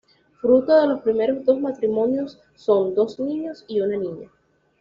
[0.39, 4.31] Fruto de los primeros dos matrimonios son dos niños y una niña.